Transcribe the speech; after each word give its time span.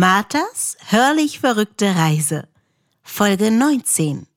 Marthas 0.00 0.76
hörlich 0.90 1.40
verrückte 1.40 1.96
Reise. 1.96 2.46
Folge 3.02 3.50
19. 3.50 4.28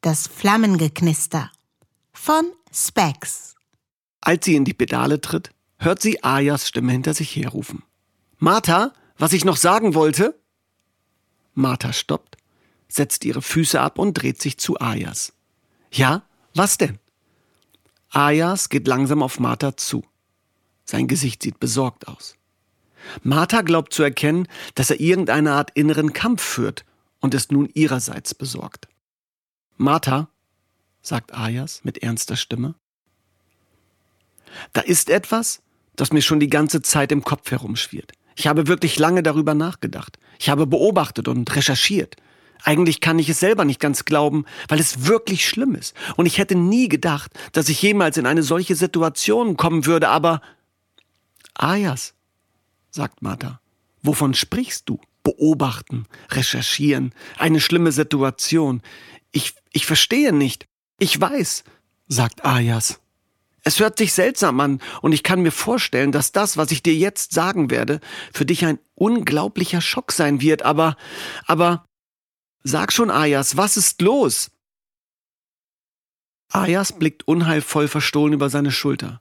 Das 0.00 0.26
Flammengeknister. 0.26 1.52
Von 2.12 2.50
Specs. 2.72 3.54
Als 4.20 4.44
sie 4.46 4.56
in 4.56 4.64
die 4.64 4.74
Pedale 4.74 5.20
tritt, 5.20 5.52
hört 5.78 6.02
sie 6.02 6.24
Ayas 6.24 6.66
Stimme 6.66 6.90
hinter 6.90 7.14
sich 7.14 7.36
herrufen. 7.36 7.84
Martha, 8.38 8.94
was 9.16 9.32
ich 9.32 9.44
noch 9.44 9.58
sagen 9.58 9.94
wollte? 9.94 10.36
Martha 11.54 11.92
stoppt, 11.92 12.36
setzt 12.88 13.24
ihre 13.24 13.42
Füße 13.42 13.80
ab 13.80 14.00
und 14.00 14.14
dreht 14.14 14.42
sich 14.42 14.58
zu 14.58 14.80
Ayas. 14.80 15.32
Ja, 15.92 16.24
was 16.52 16.78
denn? 16.78 16.98
Ayas 18.10 18.70
geht 18.70 18.88
langsam 18.88 19.22
auf 19.22 19.38
Martha 19.38 19.76
zu. 19.76 20.02
Sein 20.84 21.06
Gesicht 21.06 21.44
sieht 21.44 21.60
besorgt 21.60 22.08
aus. 22.08 22.35
Martha 23.22 23.62
glaubt 23.62 23.92
zu 23.92 24.02
erkennen, 24.02 24.48
dass 24.74 24.90
er 24.90 25.00
irgendeine 25.00 25.52
Art 25.52 25.70
inneren 25.74 26.12
Kampf 26.12 26.42
führt 26.42 26.84
und 27.20 27.34
ist 27.34 27.52
nun 27.52 27.68
ihrerseits 27.74 28.34
besorgt. 28.34 28.88
Martha, 29.76 30.28
sagt 31.02 31.34
Ayas 31.34 31.82
mit 31.84 32.02
ernster 32.02 32.36
Stimme, 32.36 32.74
da 34.72 34.80
ist 34.80 35.10
etwas, 35.10 35.62
das 35.96 36.12
mir 36.12 36.22
schon 36.22 36.40
die 36.40 36.50
ganze 36.50 36.82
Zeit 36.82 37.12
im 37.12 37.22
Kopf 37.22 37.50
herumschwirrt. 37.50 38.12
Ich 38.36 38.46
habe 38.46 38.66
wirklich 38.66 38.98
lange 38.98 39.22
darüber 39.22 39.54
nachgedacht. 39.54 40.18
Ich 40.38 40.50
habe 40.50 40.66
beobachtet 40.66 41.28
und 41.28 41.54
recherchiert. 41.56 42.16
Eigentlich 42.62 43.00
kann 43.00 43.18
ich 43.18 43.28
es 43.28 43.40
selber 43.40 43.64
nicht 43.64 43.80
ganz 43.80 44.04
glauben, 44.04 44.44
weil 44.68 44.80
es 44.80 45.06
wirklich 45.06 45.48
schlimm 45.48 45.74
ist. 45.74 45.94
Und 46.16 46.26
ich 46.26 46.38
hätte 46.38 46.54
nie 46.54 46.88
gedacht, 46.88 47.32
dass 47.52 47.68
ich 47.68 47.80
jemals 47.80 48.16
in 48.16 48.26
eine 48.26 48.42
solche 48.42 48.74
Situation 48.74 49.56
kommen 49.56 49.86
würde, 49.86 50.08
aber 50.08 50.40
Ayas, 51.54 52.14
sagt 52.96 53.22
Martha, 53.22 53.60
wovon 54.02 54.34
sprichst 54.34 54.88
du? 54.88 54.98
Beobachten, 55.22 56.06
recherchieren, 56.30 57.12
eine 57.38 57.60
schlimme 57.60 57.92
Situation. 57.92 58.80
Ich, 59.32 59.54
ich 59.72 59.86
verstehe 59.86 60.32
nicht. 60.32 60.66
Ich 60.98 61.20
weiß, 61.20 61.64
sagt 62.08 62.44
Ayas. 62.44 63.00
Es 63.62 63.80
hört 63.80 63.98
sich 63.98 64.12
seltsam 64.12 64.60
an 64.60 64.80
und 65.02 65.12
ich 65.12 65.24
kann 65.24 65.42
mir 65.42 65.50
vorstellen, 65.50 66.12
dass 66.12 66.30
das, 66.30 66.56
was 66.56 66.70
ich 66.70 66.82
dir 66.82 66.94
jetzt 66.94 67.32
sagen 67.32 67.70
werde, 67.70 68.00
für 68.32 68.46
dich 68.46 68.64
ein 68.64 68.78
unglaublicher 68.94 69.80
Schock 69.80 70.12
sein 70.12 70.40
wird, 70.40 70.62
aber, 70.62 70.96
aber, 71.46 71.84
sag 72.62 72.92
schon, 72.92 73.10
Ayas, 73.10 73.56
was 73.56 73.76
ist 73.76 74.00
los? 74.02 74.52
Ayas 76.48 76.92
blickt 76.92 77.26
unheilvoll 77.26 77.88
verstohlen 77.88 78.34
über 78.34 78.48
seine 78.48 78.70
Schulter. 78.70 79.20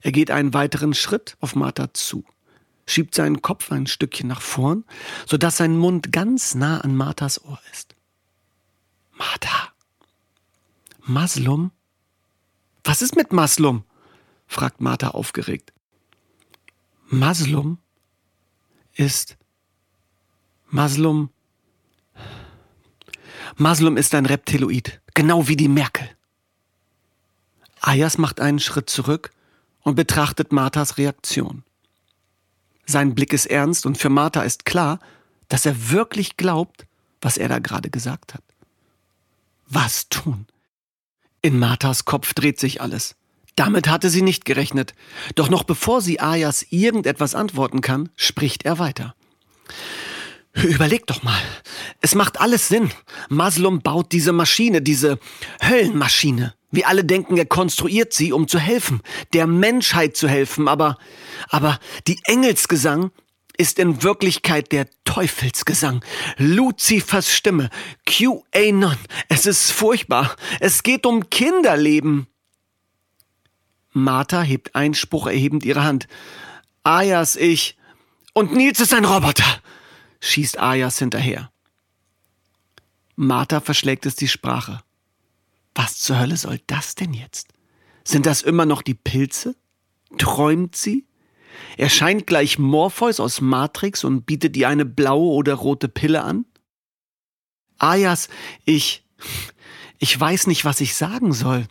Er 0.00 0.12
geht 0.12 0.30
einen 0.30 0.52
weiteren 0.52 0.92
Schritt 0.92 1.38
auf 1.40 1.56
Martha 1.56 1.94
zu, 1.94 2.24
schiebt 2.86 3.14
seinen 3.14 3.42
Kopf 3.42 3.72
ein 3.72 3.86
Stückchen 3.86 4.28
nach 4.28 4.42
vorn, 4.42 4.84
sodass 5.26 5.56
sein 5.56 5.76
Mund 5.76 6.12
ganz 6.12 6.54
nah 6.54 6.80
an 6.80 6.96
Marthas 6.96 7.42
Ohr 7.44 7.60
ist. 7.72 7.94
Martha. 9.12 9.72
Maslum? 11.02 11.70
Was 12.82 13.02
ist 13.02 13.16
mit 13.16 13.32
Maslum? 13.32 13.84
fragt 14.46 14.80
Martha 14.80 15.08
aufgeregt. 15.08 15.72
Maslum 17.06 17.78
ist 18.94 19.36
Maslum 20.68 21.30
Maslum 23.56 23.96
ist 23.96 24.14
ein 24.14 24.26
Reptiloid, 24.26 25.00
genau 25.14 25.46
wie 25.46 25.56
die 25.56 25.68
Merkel. 25.68 26.08
Ayas 27.80 28.18
macht 28.18 28.40
einen 28.40 28.58
Schritt 28.58 28.90
zurück 28.90 29.30
und 29.82 29.94
betrachtet 29.94 30.52
Marthas 30.52 30.98
Reaktion. 30.98 31.62
Sein 32.86 33.14
Blick 33.14 33.32
ist 33.32 33.46
ernst 33.46 33.86
und 33.86 33.98
für 33.98 34.10
Martha 34.10 34.42
ist 34.42 34.64
klar, 34.64 34.98
dass 35.48 35.66
er 35.66 35.90
wirklich 35.90 36.36
glaubt, 36.36 36.86
was 37.20 37.38
er 37.38 37.48
da 37.48 37.58
gerade 37.58 37.90
gesagt 37.90 38.34
hat. 38.34 38.42
Was 39.66 40.08
tun? 40.08 40.46
In 41.42 41.58
Marthas 41.58 42.04
Kopf 42.04 42.34
dreht 42.34 42.60
sich 42.60 42.80
alles. 42.80 43.16
Damit 43.56 43.88
hatte 43.88 44.10
sie 44.10 44.22
nicht 44.22 44.44
gerechnet. 44.44 44.94
Doch 45.34 45.48
noch 45.48 45.62
bevor 45.62 46.00
sie 46.00 46.20
Ayas 46.20 46.66
irgendetwas 46.70 47.34
antworten 47.34 47.80
kann, 47.80 48.08
spricht 48.16 48.64
er 48.64 48.78
weiter. 48.78 49.14
Überleg 50.54 51.06
doch 51.06 51.22
mal. 51.22 51.42
Es 52.00 52.14
macht 52.14 52.40
alles 52.40 52.68
Sinn. 52.68 52.90
Maslum 53.28 53.80
baut 53.80 54.12
diese 54.12 54.32
Maschine, 54.32 54.82
diese 54.82 55.18
Höllenmaschine. 55.62 56.54
Wir 56.70 56.88
alle 56.88 57.04
denken, 57.04 57.36
er 57.36 57.46
konstruiert 57.46 58.12
sie, 58.12 58.32
um 58.32 58.48
zu 58.48 58.58
helfen, 58.58 59.00
der 59.32 59.46
Menschheit 59.46 60.16
zu 60.16 60.28
helfen, 60.28 60.66
aber, 60.68 60.98
aber 61.48 61.78
die 62.06 62.18
Engelsgesang 62.24 63.10
ist 63.56 63.78
in 63.78 64.02
Wirklichkeit 64.02 64.72
der 64.72 64.88
Teufelsgesang. 65.04 66.04
Luzifers 66.36 67.32
Stimme. 67.32 67.70
QAnon. 68.06 68.96
Es 69.28 69.46
ist 69.46 69.70
furchtbar. 69.70 70.34
Es 70.60 70.82
geht 70.82 71.06
um 71.06 71.30
Kinderleben. 71.30 72.26
Martha 73.92 74.42
hebt 74.42 74.74
Einspruch 74.74 75.28
erhebend 75.28 75.64
ihre 75.64 75.84
Hand. 75.84 76.08
Ayas, 76.82 77.36
ich. 77.36 77.76
Und 78.32 78.52
Nils 78.52 78.80
ist 78.80 78.92
ein 78.92 79.04
Roboter, 79.04 79.62
schießt 80.24 80.58
Ayas 80.58 80.98
hinterher. 80.98 81.50
Martha 83.14 83.60
verschlägt 83.60 84.06
es 84.06 84.16
die 84.16 84.28
Sprache. 84.28 84.82
Was 85.74 85.98
zur 85.98 86.18
Hölle 86.18 86.36
soll 86.36 86.60
das 86.66 86.94
denn 86.94 87.12
jetzt? 87.12 87.48
Sind 88.04 88.26
das 88.26 88.42
immer 88.42 88.66
noch 88.66 88.82
die 88.82 88.94
Pilze? 88.94 89.54
Träumt 90.18 90.76
sie? 90.76 91.06
Erscheint 91.76 92.26
gleich 92.26 92.58
Morpheus 92.58 93.20
aus 93.20 93.40
Matrix 93.40 94.02
und 94.02 94.26
bietet 94.26 94.56
ihr 94.56 94.68
eine 94.68 94.84
blaue 94.84 95.32
oder 95.34 95.54
rote 95.54 95.88
Pille 95.88 96.22
an? 96.22 96.46
Ayas, 97.78 98.28
ich, 98.64 99.04
ich 99.98 100.18
weiß 100.18 100.46
nicht, 100.46 100.64
was 100.64 100.80
ich 100.80 100.94
sagen 100.94 101.32
soll. 101.32 101.66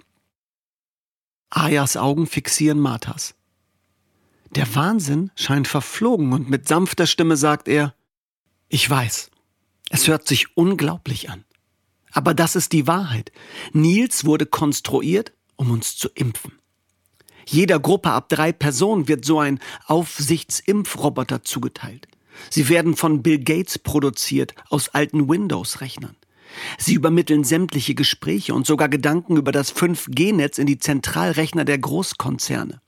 Ayas 1.49 1.97
Augen 1.97 2.27
fixieren 2.27 2.79
Marthas. 2.79 3.35
Der 4.51 4.73
Wahnsinn 4.75 5.31
scheint 5.35 5.67
verflogen 5.67 6.33
und 6.33 6.49
mit 6.49 6.67
sanfter 6.67 7.07
Stimme 7.07 7.37
sagt 7.37 7.67
er, 7.67 7.95
ich 8.73 8.89
weiß, 8.89 9.29
es 9.91 10.07
hört 10.07 10.27
sich 10.27 10.57
unglaublich 10.57 11.29
an. 11.29 11.45
Aber 12.11 12.33
das 12.33 12.55
ist 12.55 12.71
die 12.71 12.87
Wahrheit. 12.87 13.31
Nils 13.71 14.25
wurde 14.25 14.47
konstruiert, 14.47 15.31
um 15.55 15.69
uns 15.69 15.95
zu 15.95 16.09
impfen. 16.09 16.53
Jeder 17.45 17.79
Gruppe 17.79 18.09
ab 18.09 18.29
drei 18.29 18.51
Personen 18.51 19.07
wird 19.07 19.25
so 19.25 19.39
ein 19.39 19.59
Aufsichtsimpfroboter 19.85 21.43
zugeteilt. 21.43 22.07
Sie 22.49 22.67
werden 22.67 22.95
von 22.95 23.21
Bill 23.21 23.37
Gates 23.43 23.77
produziert 23.77 24.55
aus 24.71 24.89
alten 24.89 25.29
Windows-Rechnern. 25.29 26.15
Sie 26.79 26.95
übermitteln 26.95 27.43
sämtliche 27.43 27.93
Gespräche 27.93 28.55
und 28.55 28.65
sogar 28.65 28.89
Gedanken 28.89 29.37
über 29.37 29.51
das 29.51 29.75
5G-Netz 29.75 30.57
in 30.57 30.65
die 30.65 30.79
Zentralrechner 30.79 31.63
der 31.63 31.77
Großkonzerne. 31.77 32.81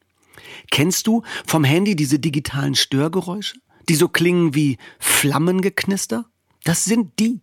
Kennst 0.72 1.06
du 1.06 1.22
vom 1.46 1.64
Handy 1.64 1.96
diese 1.96 2.18
digitalen 2.18 2.74
Störgeräusche, 2.74 3.60
die 3.90 3.96
so 3.96 4.08
klingen 4.08 4.56
wie 4.56 4.78
Flammengeknister? 5.00 6.26
Das 6.64 6.86
sind 6.86 7.20
die. 7.20 7.42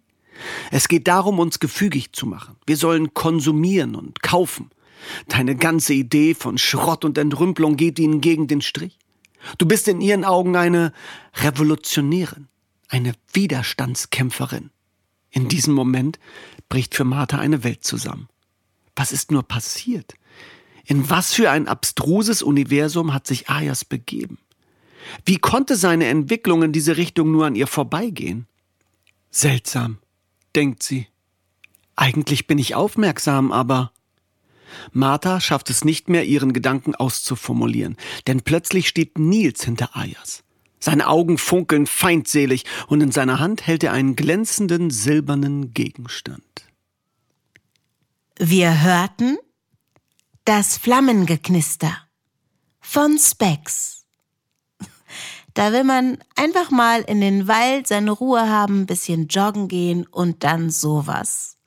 Es 0.71 0.89
geht 0.89 1.09
darum, 1.09 1.39
uns 1.39 1.61
gefügig 1.61 2.13
zu 2.13 2.27
machen. 2.27 2.57
Wir 2.67 2.77
sollen 2.77 3.15
konsumieren 3.15 3.95
und 3.95 4.23
kaufen. 4.23 4.71
Deine 5.29 5.57
ganze 5.57 5.95
Idee 5.95 6.35
von 6.35 6.59
Schrott 6.59 7.05
und 7.05 7.19
Entrümpelung 7.19 7.77
geht 7.77 7.99
ihnen 7.99 8.21
gegen 8.21 8.47
den 8.47 8.63
Strich. 8.63 8.99
Du 9.59 9.67
bist 9.67 9.89
in 9.89 10.01
ihren 10.01 10.25
Augen 10.25 10.57
eine 10.57 10.93
Revolutionärin, 11.35 12.49
eine 12.89 13.15
Widerstandskämpferin. 13.33 14.71
In 15.31 15.49
diesem 15.49 15.75
Moment 15.75 16.19
bricht 16.69 16.95
für 16.95 17.05
Martha 17.05 17.39
eine 17.39 17.65
Welt 17.65 17.85
zusammen. 17.85 18.29
Was 18.95 19.13
ist 19.13 19.31
nur 19.31 19.43
passiert? 19.43 20.15
In 20.85 21.09
was 21.09 21.33
für 21.33 21.51
ein 21.51 21.69
abstruses 21.69 22.43
Universum 22.43 23.15
hat 23.15 23.27
sich 23.27 23.49
Ayas 23.49 23.85
begeben? 23.85 24.39
Wie 25.25 25.37
konnte 25.37 25.77
seine 25.77 26.07
Entwicklung 26.07 26.63
in 26.63 26.73
diese 26.73 26.97
Richtung 26.97 27.31
nur 27.33 27.47
an 27.47 27.55
ihr 27.55 27.67
vorbeigehen? 27.67 28.47
Seltsam, 29.31 29.99
denkt 30.55 30.83
sie. 30.83 31.07
Eigentlich 31.97 32.47
bin 32.47 32.59
ich 32.59 32.75
aufmerksam, 32.75 33.53
aber 33.53 33.93
Martha 34.93 35.41
schafft 35.41 35.71
es 35.71 35.85
nicht 35.85 36.09
mehr, 36.09 36.25
ihren 36.25 36.53
Gedanken 36.53 36.95
auszuformulieren, 36.95 37.97
denn 38.27 38.43
plötzlich 38.43 38.89
steht 38.89 39.19
Nils 39.19 39.65
hinter 39.65 39.97
Ayas. 39.97 40.45
Seine 40.81 41.07
Augen 41.07 41.39
funkeln 41.39 41.87
feindselig 41.87 42.65
und 42.89 43.01
in 43.01 43.13
seiner 43.13 43.39
Hand 43.39 43.67
hält 43.67 43.85
er 43.85 43.93
einen 43.93 44.17
glänzenden 44.17 44.91
silbernen 44.91 45.73
Gegenstand. 45.75 46.43
Wir 48.37 48.83
hörten 48.83 49.39
das 50.45 50.79
Flammengeknister 50.79 51.97
von 52.81 53.17
Specs. 53.17 54.02
Da 55.55 55.73
will 55.73 55.85
man 55.85 56.19
einfach 56.37 56.71
mal 56.71 57.03
in 57.03 57.21
den 57.21 57.49
Wald 57.49 57.87
seine 57.87 58.11
Ruhe 58.11 58.49
haben, 58.49 58.87
bisschen 58.87 59.27
joggen 59.29 59.69
gehen 59.69 60.07
und 60.07 60.45
dann 60.45 60.71
sowas. 60.71 61.59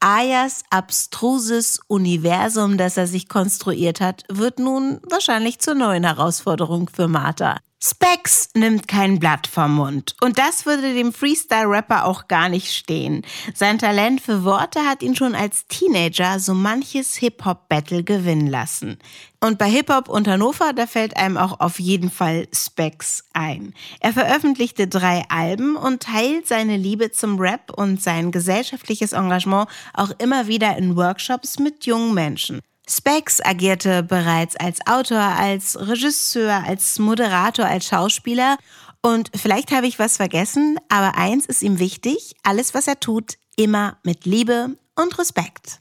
Ayas 0.00 0.62
abstruses 0.70 1.80
Universum, 1.86 2.78
das 2.78 2.96
er 2.96 3.06
sich 3.06 3.28
konstruiert 3.28 4.00
hat, 4.00 4.24
wird 4.28 4.58
nun 4.58 5.00
wahrscheinlich 5.08 5.58
zur 5.58 5.74
neuen 5.74 6.04
Herausforderung 6.04 6.88
für 6.88 7.08
Martha. 7.08 7.58
Specs 7.82 8.48
nimmt 8.54 8.88
kein 8.88 9.18
Blatt 9.18 9.46
vom 9.46 9.74
Mund. 9.74 10.16
Und 10.22 10.38
das 10.38 10.64
würde 10.64 10.94
dem 10.94 11.12
Freestyle-Rapper 11.12 12.06
auch 12.06 12.26
gar 12.26 12.48
nicht 12.48 12.72
stehen. 12.72 13.22
Sein 13.54 13.78
Talent 13.78 14.22
für 14.22 14.44
Worte 14.44 14.80
hat 14.80 15.02
ihn 15.02 15.14
schon 15.14 15.34
als 15.34 15.66
Teenager 15.68 16.40
so 16.40 16.54
manches 16.54 17.16
Hip-Hop-Battle 17.16 18.02
gewinnen 18.02 18.46
lassen. 18.46 18.98
Und 19.40 19.58
bei 19.58 19.66
Hip-Hop 19.66 20.08
und 20.08 20.26
Hannover, 20.26 20.72
da 20.72 20.86
fällt 20.86 21.18
einem 21.18 21.36
auch 21.36 21.60
auf 21.60 21.78
jeden 21.78 22.10
Fall 22.10 22.48
Specs 22.50 23.24
ein. 23.34 23.74
Er 24.00 24.14
veröffentlichte 24.14 24.88
drei 24.88 25.24
Alben 25.28 25.76
und 25.76 26.02
teilt 26.02 26.48
seine 26.48 26.78
Liebe 26.78 27.12
zum 27.12 27.38
Rap 27.38 27.70
und 27.76 28.02
sein 28.02 28.32
gesellschaftliches 28.32 29.12
Engagement 29.12 29.68
auch 29.92 30.12
immer 30.18 30.46
wieder 30.46 30.78
in 30.78 30.96
Workshops 30.96 31.58
mit 31.58 31.84
jungen 31.84 32.14
Menschen. 32.14 32.62
Specs 32.88 33.40
agierte 33.40 34.02
bereits 34.02 34.56
als 34.56 34.78
Autor, 34.86 35.18
als 35.18 35.76
Regisseur, 35.78 36.64
als 36.64 36.98
Moderator, 36.98 37.66
als 37.66 37.86
Schauspieler. 37.86 38.58
Und 39.02 39.30
vielleicht 39.34 39.72
habe 39.72 39.86
ich 39.86 39.98
was 39.98 40.16
vergessen, 40.16 40.78
aber 40.88 41.16
eins 41.16 41.46
ist 41.46 41.62
ihm 41.62 41.78
wichtig, 41.78 42.34
alles, 42.42 42.74
was 42.74 42.86
er 42.86 43.00
tut, 43.00 43.34
immer 43.56 43.98
mit 44.04 44.24
Liebe 44.24 44.76
und 44.94 45.18
Respekt. 45.18 45.80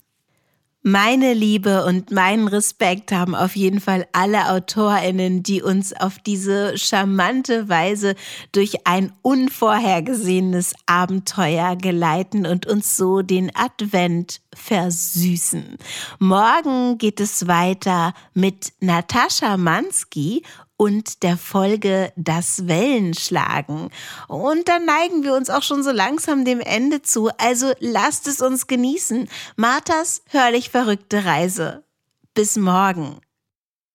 Meine 0.88 1.34
Liebe 1.34 1.84
und 1.84 2.12
meinen 2.12 2.48
Respekt 2.48 3.12
haben 3.12 3.34
auf 3.34 3.56
jeden 3.56 3.82
Fall 3.82 4.06
alle 4.12 4.52
Autorinnen, 4.52 5.42
die 5.42 5.64
uns 5.64 5.94
auf 5.94 6.20
diese 6.20 6.78
charmante 6.78 7.68
Weise 7.68 8.14
durch 8.52 8.86
ein 8.86 9.12
unvorhergesehenes 9.24 10.76
Abenteuer 10.86 11.76
geleiten 11.76 12.46
und 12.46 12.68
uns 12.68 12.98
so 12.98 13.24
den 13.24 13.50
Advent 13.56 14.42
versüßen. 14.54 15.80
Morgen 16.20 17.00
geht 17.00 17.20
es 17.20 17.48
weiter 17.48 18.14
mit 18.36 18.74
Natascha 18.80 19.58
Mansky 19.58 20.44
und 20.78 21.24
der 21.24 21.38
Folge 21.38 22.12
Das 22.16 22.68
Wellenschlagen. 22.68 23.90
Und 24.28 24.68
dann 24.68 24.86
neigen 24.86 25.24
wir 25.24 25.34
uns 25.34 25.50
auch 25.50 25.64
schon 25.64 25.84
so 25.84 25.92
langsam 25.92 26.46
dem 26.46 26.60
Ende 26.60 27.02
zu, 27.02 27.30
also 27.38 27.74
lasst 27.80 28.28
es 28.28 28.42
uns 28.42 28.68
genießen. 28.68 29.30
Marthas 29.56 30.22
hörlich 30.30 30.70
verrückte 30.70 31.26
Reise. 31.26 31.84
Bis 32.34 32.58
morgen. 32.58 33.22